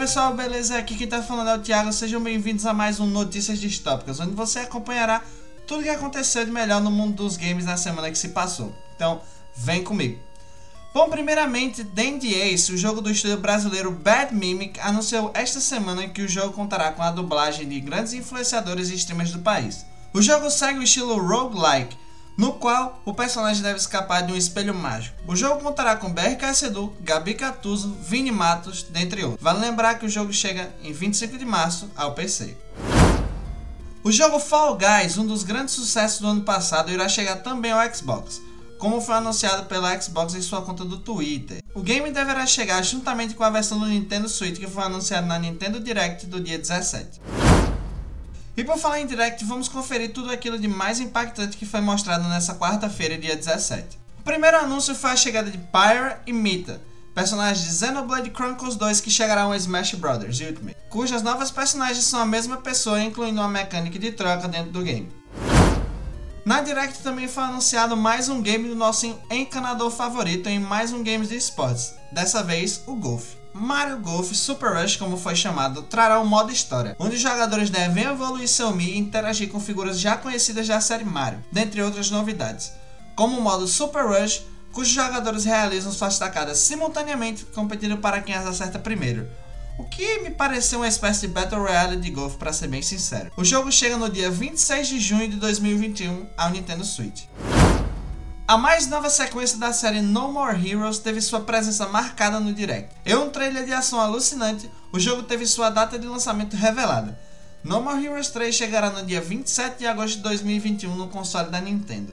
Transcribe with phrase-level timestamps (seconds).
[0.00, 0.78] Pessoal, beleza?
[0.78, 4.34] Aqui quem tá falando é o Thiago, sejam bem-vindos a mais um Notícias Distópicas, onde
[4.34, 5.22] você acompanhará
[5.66, 8.74] tudo o que aconteceu de melhor no mundo dos games na semana que se passou.
[8.96, 9.20] Então,
[9.54, 10.18] vem comigo.
[10.94, 16.22] Bom, primeiramente, Dandy Ace, o jogo do estúdio brasileiro Bad Mimic, anunciou esta semana que
[16.22, 19.84] o jogo contará com a dublagem de grandes influenciadores e streamers do país.
[20.14, 21.94] O jogo segue o estilo roguelike,
[22.36, 25.16] no qual o personagem deve escapar de um espelho mágico.
[25.26, 29.42] O jogo contará com BRK Sedu, Gabi Catuso, Vini Matos, dentre outros.
[29.42, 32.56] Vale lembrar que o jogo chega em 25 de março ao PC.
[34.02, 37.94] O jogo Fall Guys, um dos grandes sucessos do ano passado, irá chegar também ao
[37.94, 38.40] Xbox
[38.80, 41.62] como foi anunciado pela Xbox em sua conta do Twitter.
[41.74, 45.38] O game deverá chegar juntamente com a versão do Nintendo Switch que foi anunciada na
[45.38, 47.20] Nintendo Direct do dia 17.
[48.60, 52.28] E por falar em Direct, vamos conferir tudo aquilo de mais impactante que foi mostrado
[52.28, 53.98] nessa quarta-feira, dia 17.
[54.18, 56.78] O primeiro anúncio foi a chegada de Pyra e Mita,
[57.14, 60.18] personagens de Xenoblade Chronicles 2 que chegarão ao Smash Bros.
[60.18, 64.82] Ultimate, cujas novas personagens são a mesma pessoa, incluindo uma mecânica de troca dentro do
[64.82, 65.10] game.
[66.44, 71.02] Na Direct também foi anunciado mais um game do nosso encanador favorito em mais um
[71.02, 73.39] games de esportes, dessa vez o Golf.
[73.60, 78.04] Mario Golf Super Rush, como foi chamado, trará um modo história, onde os jogadores devem
[78.04, 82.72] evoluir seu Mi e interagir com figuras já conhecidas da série Mario, dentre outras novidades,
[83.14, 88.46] como o modo Super Rush, cujos jogadores realizam suas tacadas simultaneamente, competindo para quem as
[88.46, 89.28] acerta primeiro,
[89.78, 93.30] o que me pareceu uma espécie de Battle Royale de golfe para ser bem sincero.
[93.36, 97.24] O jogo chega no dia 26 de junho de 2021 ao Nintendo Switch.
[98.50, 102.92] A mais nova sequência da série No More Heroes teve sua presença marcada no Direct.
[103.06, 107.16] Em um trailer de ação alucinante, o jogo teve sua data de lançamento revelada.
[107.62, 111.60] No More Heroes 3 chegará no dia 27 de agosto de 2021 no console da
[111.60, 112.12] Nintendo.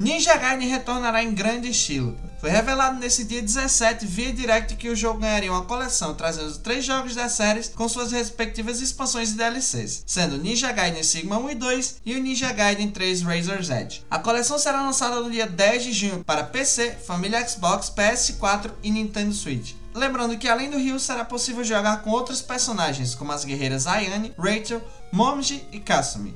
[0.00, 2.16] Ninja Gaiden retornará em grande estilo.
[2.40, 6.86] Foi revelado nesse dia 17 via Direct que o jogo ganharia uma coleção trazendo três
[6.86, 11.54] jogos da série com suas respectivas expansões e DLCs, sendo Ninja Gaiden Sigma 1 e
[11.54, 14.02] 2 e o Ninja Gaiden 3 Razor's Edge.
[14.10, 18.90] A coleção será lançada no dia 10 de junho para PC, família Xbox, PS4 e
[18.90, 19.74] Nintendo Switch.
[19.94, 24.32] Lembrando que além do Ryu será possível jogar com outros personagens como as guerreiras Ayane,
[24.38, 24.80] Rachel,
[25.12, 26.34] Momji e Kasumi.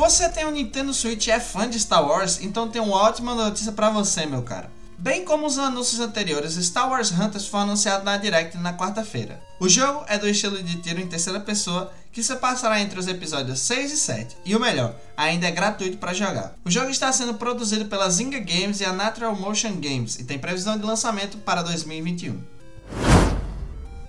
[0.00, 2.40] Você tem um Nintendo Switch e é fã de Star Wars?
[2.40, 4.70] Então tem uma ótima notícia para você, meu cara.
[4.96, 9.38] Bem como os anúncios anteriores, Star Wars Hunters foi anunciado na Direct na quarta-feira.
[9.60, 13.08] O jogo é do estilo de tiro em terceira pessoa que se passará entre os
[13.08, 16.54] episódios 6 e 7, e o melhor, ainda é gratuito para jogar.
[16.64, 20.38] O jogo está sendo produzido pela Zynga Games e a Natural Motion Games e tem
[20.38, 22.40] previsão de lançamento para 2021.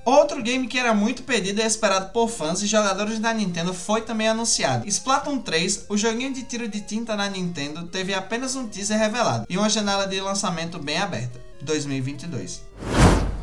[0.03, 4.01] Outro game que era muito pedido e esperado por fãs e jogadores da Nintendo foi
[4.01, 4.87] também anunciado.
[4.87, 9.45] Splatoon 3, o joguinho de tiro de tinta na Nintendo, teve apenas um teaser revelado
[9.47, 12.63] e uma janela de lançamento bem aberta, 2022.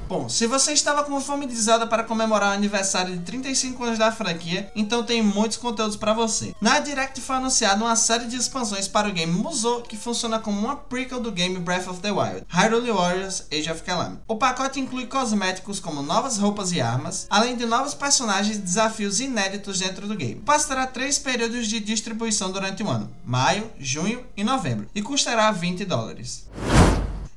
[0.09, 3.99] Bom, se você estava com fome de Zelda para comemorar o aniversário de 35 anos
[3.99, 6.55] da franquia, então tem muitos conteúdos para você.
[6.63, 10.59] Na Direct foi anunciada uma série de expansões para o game Musou, que funciona como
[10.59, 14.23] uma prequel do game Breath of the Wild, Hyrule Warriors Age of Calamity.
[14.27, 19.21] O pacote inclui cosméticos como novas roupas e armas, além de novos personagens e desafios
[19.21, 20.37] inéditos dentro do game.
[20.37, 25.85] Passará três períodos de distribuição durante o ano, maio, junho e novembro, e custará 20
[25.85, 26.49] dólares.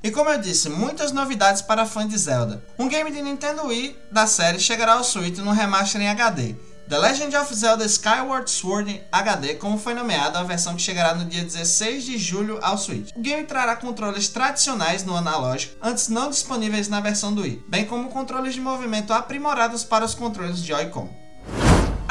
[0.02, 2.62] E como eu disse, muitas novidades para fã de Zelda.
[2.76, 6.56] Um game de Nintendo Wii da série chegará ao Switch no remaster em HD.
[6.88, 11.24] The Legend of Zelda Skyward Sword HD, como foi nomeada a versão que chegará no
[11.24, 13.10] dia 16 de julho ao Switch.
[13.14, 17.84] O game trará controles tradicionais no analógico, antes não disponíveis na versão do Wii, bem
[17.86, 21.21] como controles de movimento aprimorados para os controles Joy-Con.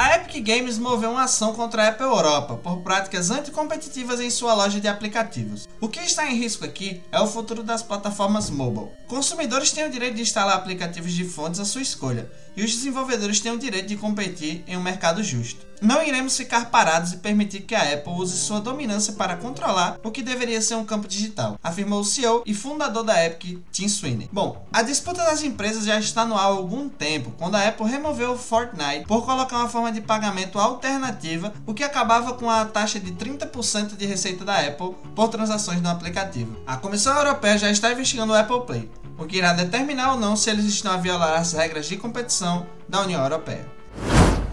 [0.02, 4.52] A Epic Games moveu uma ação contra a Apple Europa por práticas anticompetitivas em sua
[4.52, 5.68] loja de aplicativos.
[5.80, 8.88] O que está em risco aqui é o futuro das plataformas mobile.
[9.06, 13.40] Consumidores têm o direito de instalar aplicativos de fontes à sua escolha, e os desenvolvedores
[13.40, 15.72] têm o direito de competir em um mercado justo.
[15.82, 20.12] Não iremos ficar parados e permitir que a Apple use sua dominância para controlar o
[20.12, 24.28] que deveria ser um campo digital, afirmou o CEO e fundador da Epic, Tim Sweeney.
[24.32, 27.86] Bom, a disputa das empresas já está no ar há algum tempo, quando a Apple
[27.86, 32.64] removeu o Fortnite por colocar uma forma de pagamento alternativa, o que acabava com a
[32.64, 36.56] taxa de 30% de receita da Apple por transações no aplicativo.
[36.64, 38.90] A Comissão Europeia já está investigando o Apple Play,
[39.22, 42.66] o que irá determinar ou não se eles estão a violar as regras de competição
[42.88, 43.66] da União Europeia.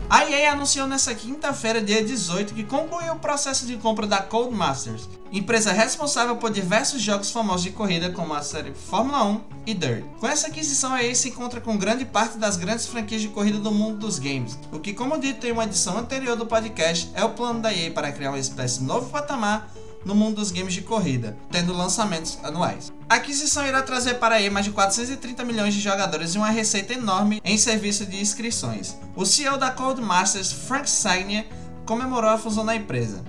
[0.10, 5.08] A EA anunciou nesta quinta-feira, dia 18, que concluiu o processo de compra da Codemasters,
[5.32, 10.04] empresa responsável por diversos jogos famosos de corrida como a série Fórmula 1 e Dirt.
[10.20, 13.60] Com essa aquisição, a EA se encontra com grande parte das grandes franquias de corrida
[13.60, 17.24] do mundo dos games, o que, como dito em uma edição anterior do podcast, é
[17.24, 19.72] o plano da EA para criar uma espécie de novo patamar
[20.06, 22.92] no mundo dos games de corrida, tendo lançamentos anuais.
[23.10, 26.94] A aquisição irá trazer para EA mais de 430 milhões de jogadores e uma receita
[26.94, 28.96] enorme em serviço de inscrições.
[29.16, 31.48] O CEO da Codemasters, Frank Sagnier,
[31.86, 33.24] comemorou a fusão da empresa.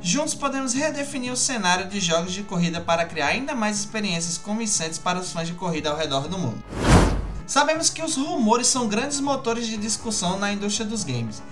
[0.00, 4.98] Juntos podemos redefinir o cenário de jogos de corrida para criar ainda mais experiências convincentes
[4.98, 6.62] para os fãs de corrida ao redor do mundo.
[7.46, 11.42] Sabemos que os rumores são grandes motores de discussão na indústria dos games,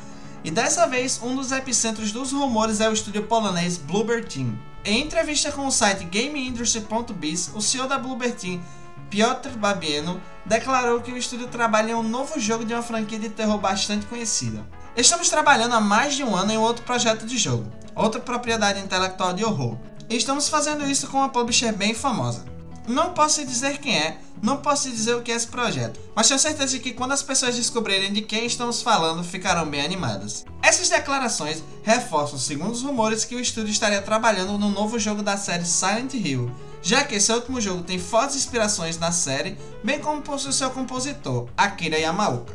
[0.44, 4.58] e dessa vez um dos epicentros dos rumores é o estúdio polonês Bluebird Team.
[4.84, 8.60] Em entrevista com o site GameIndustry.biz, o CEO da Bluebird Team,
[9.08, 13.28] Piotr Babieno, declarou que o estúdio trabalha em um novo jogo de uma franquia de
[13.28, 14.66] terror bastante conhecida.
[14.96, 19.32] Estamos trabalhando há mais de um ano em outro projeto de jogo, outra propriedade intelectual
[19.32, 19.78] de horror.
[20.10, 22.51] E estamos fazendo isso com uma publisher bem famosa.
[22.86, 26.40] Não posso dizer quem é, não posso dizer o que é esse projeto, mas tenho
[26.40, 30.44] certeza de que quando as pessoas descobrirem de quem estamos falando, ficarão bem animadas.
[30.60, 35.36] Essas declarações reforçam, segundo os rumores, que o estúdio estaria trabalhando no novo jogo da
[35.36, 36.50] série Silent Hill,
[36.82, 41.46] já que esse último jogo tem fortes inspirações na série, bem como possui seu compositor,
[41.56, 42.52] Akira Yamaoka.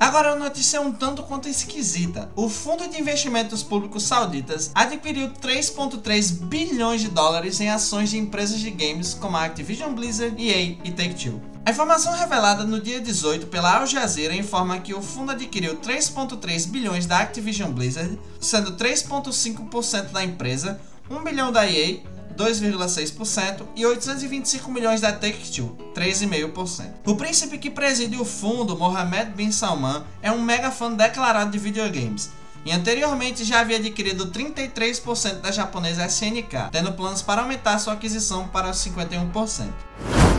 [0.00, 2.30] Agora a notícia é um tanto quanto esquisita.
[2.34, 8.58] O Fundo de Investimentos Públicos Sauditas adquiriu 3.3 bilhões de dólares em ações de empresas
[8.60, 11.42] de games como a Activision Blizzard, EA e Take-Two.
[11.66, 16.66] A informação revelada no dia 18 pela Al Jazeera informa que o fundo adquiriu 3.3
[16.68, 20.80] bilhões da Activision Blizzard, sendo 3.5% da empresa,
[21.10, 21.98] 1 bilhão da EA
[22.40, 26.86] 2,6%, e 825 milhões da Take-Two, 3,5%.
[27.06, 31.58] O príncipe que preside o fundo, Mohammed bin Salman, é um mega fã declarado de
[31.58, 32.30] videogames,
[32.64, 38.48] e anteriormente já havia adquirido 33% da japonesa SNK, tendo planos para aumentar sua aquisição
[38.48, 39.68] para 51%.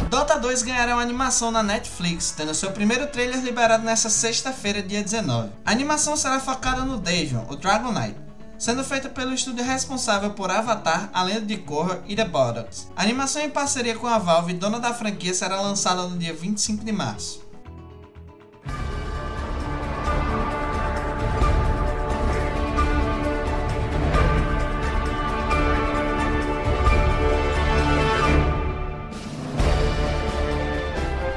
[0.10, 5.02] Dota 2 ganhará uma animação na Netflix, tendo seu primeiro trailer liberado nesta sexta-feira, dia
[5.02, 5.52] 19.
[5.66, 8.16] A animação será focada no Davion, o Dragon Knight,
[8.62, 12.92] sendo feita pelo estúdio responsável por Avatar, A Lenda de Korra e The Bottles.
[12.96, 16.86] A animação em parceria com a Valve, dona da franquia, será lançada no dia 25
[16.86, 17.42] de março.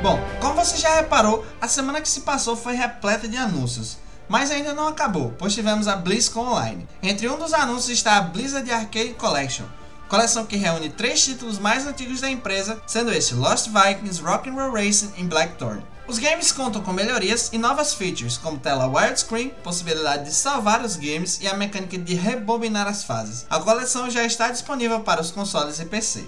[0.02, 4.03] Bom, como você já reparou, a semana que se passou foi repleta de anúncios.
[4.28, 6.86] Mas ainda não acabou, pois tivemos a BlizzCon Online.
[7.02, 9.66] Entre um dos anúncios está a Blizzard Arcade Collection,
[10.08, 15.12] coleção que reúne três títulos mais antigos da empresa, sendo este Lost Vikings, Rock'n'Roll Racing
[15.18, 15.82] e Blackthorn.
[16.06, 20.96] Os games contam com melhorias e novas features, como tela widescreen, possibilidade de salvar os
[20.96, 23.46] games e a mecânica de rebobinar as fases.
[23.48, 26.26] A coleção já está disponível para os consoles e PC.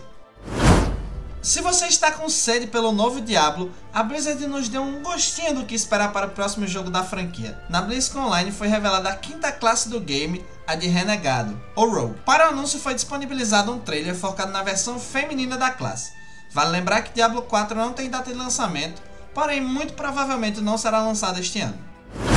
[1.47, 5.65] Se você está com sede pelo novo Diablo, a Blizzard nos deu um gostinho do
[5.65, 7.57] que esperar para o próximo jogo da franquia.
[7.69, 12.19] Na BlizzCon Online foi revelada a quinta classe do game, a de Renegado, ou Rogue.
[12.27, 16.15] Para o anúncio foi disponibilizado um trailer focado na versão feminina da classe.
[16.51, 19.01] Vale lembrar que Diablo 4 não tem data de lançamento,
[19.33, 21.79] porém muito provavelmente não será lançado este ano.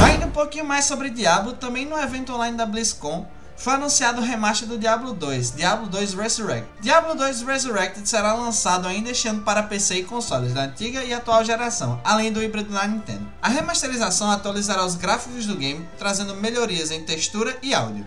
[0.06, 3.28] Ainda um pouquinho mais sobre Diablo, também no evento online da BlizzCon,
[3.60, 6.70] foi anunciado o remaster do Diablo 2, Diablo 2 Resurrected.
[6.80, 11.14] Diablo 2 Resurrected será lançado ainda este ano para PC e consoles da antiga e
[11.14, 13.28] atual geração, além do híbrido na Nintendo.
[13.42, 18.06] A remasterização atualizará os gráficos do game, trazendo melhorias em textura e áudio.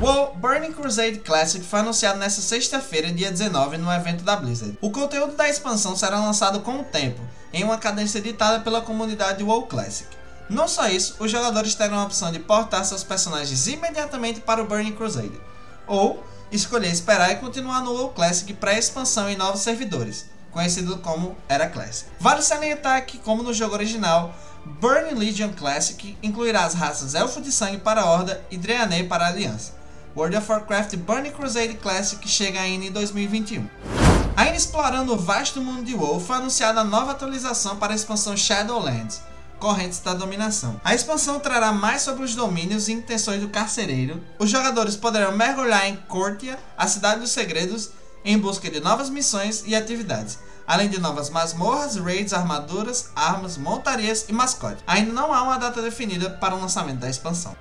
[0.00, 4.78] O Burning Crusade Classic foi anunciado nesta sexta-feira, dia 19, no evento da Blizzard.
[4.80, 7.20] O conteúdo da expansão será lançado com o tempo,
[7.52, 10.19] em uma cadência ditada pela comunidade WoW Classic.
[10.50, 14.66] Não só isso, os jogadores terão a opção de portar seus personagens imediatamente para o
[14.66, 15.40] Burning Crusade,
[15.86, 21.68] ou escolher esperar e continuar no WoW Classic pré-expansão em novos servidores, conhecido como Era
[21.68, 22.10] Classic.
[22.18, 27.52] Vale salientar que, como no jogo original, Burning Legion Classic incluirá as raças Elfo de
[27.52, 29.78] Sangue para a Horda e Draenei para a Aliança.
[30.16, 33.68] World of Warcraft Burning Crusade Classic chega ainda em 2021.
[34.36, 38.36] Ainda explorando o vasto mundo de WoW, foi anunciada a nova atualização para a expansão
[38.36, 39.22] Shadowlands,
[39.60, 40.80] correntes da dominação.
[40.82, 44.20] A expansão trará mais sobre os domínios e intenções do carcereiro.
[44.38, 47.90] Os jogadores poderão mergulhar em Cortia, a cidade dos segredos,
[48.24, 54.26] em busca de novas missões e atividades, além de novas masmorras, raids, armaduras, armas, montarias
[54.28, 54.82] e mascotes.
[54.86, 57.54] Ainda não há uma data definida para o lançamento da expansão.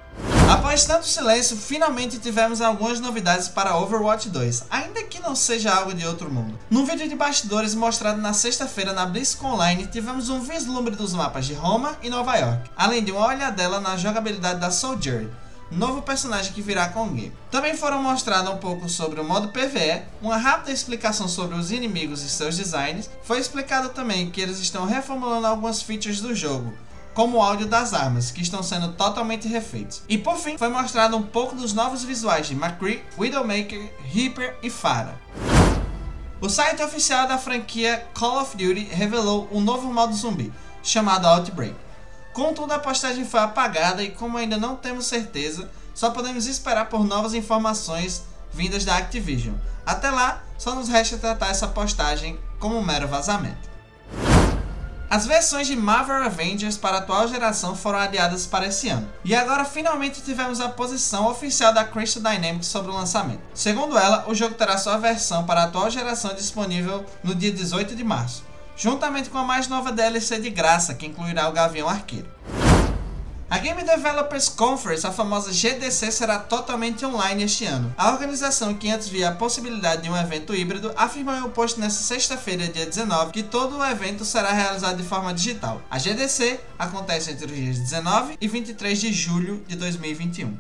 [0.50, 5.94] Após tanto silêncio, finalmente tivemos algumas novidades para Overwatch 2, ainda que não seja algo
[5.94, 6.58] de outro mundo.
[6.72, 11.46] Num vídeo de bastidores mostrado na sexta-feira na BlizzCon Online, tivemos um vislumbre dos mapas
[11.46, 15.30] de Roma e Nova York, além de uma olhadela na jogabilidade da Soldier,
[15.70, 17.32] novo personagem que virá com o game.
[17.52, 22.24] Também foram mostrados um pouco sobre o modo PvE, uma rápida explicação sobre os inimigos
[22.24, 23.08] e seus designs.
[23.22, 26.74] Foi explicado também que eles estão reformulando algumas features do jogo,
[27.20, 30.02] como o áudio das armas, que estão sendo totalmente refeitos.
[30.08, 34.70] E por fim, foi mostrado um pouco dos novos visuais de McCree, Widowmaker, Reaper e
[34.70, 35.18] Farah.
[36.40, 41.76] O site oficial da franquia Call of Duty revelou um novo modo zumbi, chamado Outbreak.
[42.32, 47.06] Contudo, a postagem foi apagada e, como ainda não temos certeza, só podemos esperar por
[47.06, 48.24] novas informações
[48.54, 49.56] vindas da Activision.
[49.86, 53.69] Até lá, só nos resta tratar essa postagem como um mero vazamento.
[55.10, 59.10] As versões de Marvel Avengers para a atual geração foram adiadas para esse ano.
[59.26, 63.42] E agora finalmente tivemos a posição oficial da Crystal Dynamics sobre o lançamento.
[63.52, 67.96] Segundo ela, o jogo terá sua versão para a atual geração disponível no dia 18
[67.96, 68.44] de março,
[68.78, 72.30] juntamente com a mais nova DLC de graça, que incluirá o Gavião Arqueiro.
[73.52, 77.92] A Game Developers Conference, a famosa GDC, será totalmente online este ano.
[77.98, 81.80] A organização, que antes via a possibilidade de um evento híbrido, afirmou em um post
[81.80, 85.82] nesta sexta-feira, dia 19, que todo o evento será realizado de forma digital.
[85.90, 90.56] A GDC acontece entre os dias 19 e 23 de julho de 2021.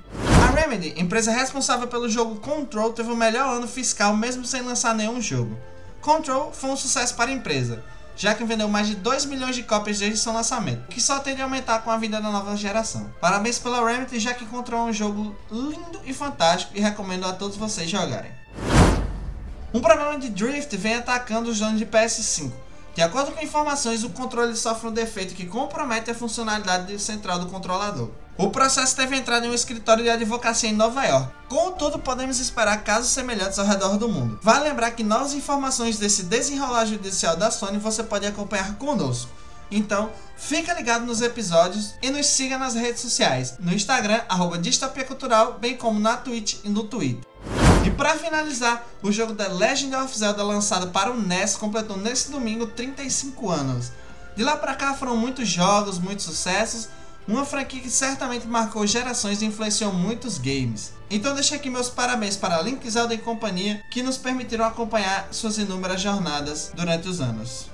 [0.47, 4.95] A Remedy, empresa responsável pelo jogo Control, teve o melhor ano fiscal mesmo sem lançar
[4.95, 5.55] nenhum jogo.
[6.01, 7.83] Control foi um sucesso para a empresa
[8.19, 11.19] já que vendeu mais de 2 milhões de cópias desde seu lançamento, o que só
[11.19, 13.09] tende a aumentar com a vinda da nova geração.
[13.21, 17.55] Parabéns pela Remedy, já que encontrou um jogo lindo e fantástico e recomendo a todos
[17.55, 18.29] vocês jogarem.
[19.73, 22.51] Um problema de drift vem atacando os donos de PS5.
[22.93, 27.45] De acordo com informações, o controle sofre um defeito que compromete a funcionalidade central do
[27.45, 28.11] controlador.
[28.39, 31.29] O processo teve entrada em um escritório de advocacia em Nova York.
[31.49, 34.39] Contudo, podemos esperar casos semelhantes ao redor do mundo.
[34.41, 39.29] Vale lembrar que novas informações desse desenrolar judicial da Sony você pode acompanhar conosco.
[39.69, 45.03] Então, fica ligado nos episódios e nos siga nas redes sociais, no Instagram, arroba Distopia
[45.03, 47.29] Cultural, bem como na Twitch e no Twitter.
[47.85, 52.31] E para finalizar, o jogo The Legend of Zelda lançado para o NES completou nesse
[52.31, 53.91] domingo 35 anos.
[54.33, 56.87] De lá para cá foram muitos jogos, muitos sucessos
[57.29, 60.93] uma franquia que certamente marcou gerações e influenciou muitos games.
[61.09, 65.57] Então deixo aqui meus parabéns para Link Zelda e companhia, que nos permitiram acompanhar suas
[65.57, 67.67] inúmeras jornadas durante os anos.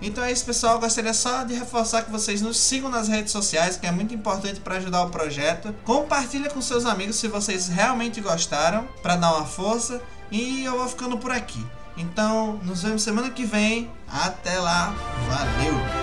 [0.00, 0.80] Então é isso, pessoal.
[0.80, 4.60] Gostaria só de reforçar que vocês nos sigam nas redes sociais, que é muito importante
[4.60, 5.72] para ajudar o projeto.
[5.84, 10.02] Compartilha com seus amigos se vocês realmente gostaram, para dar uma força.
[10.30, 11.64] E eu vou ficando por aqui.
[11.96, 13.88] Então, nos vemos semana que vem.
[14.08, 14.92] Até lá.
[15.28, 16.01] Valeu!